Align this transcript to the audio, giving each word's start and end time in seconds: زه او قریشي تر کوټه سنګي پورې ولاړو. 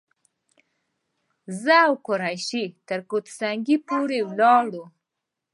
زه 1.61 1.75
او 1.87 1.93
قریشي 2.07 2.63
تر 2.87 2.99
کوټه 3.09 3.31
سنګي 3.39 3.77
پورې 3.87 4.19
ولاړو. 4.29 4.83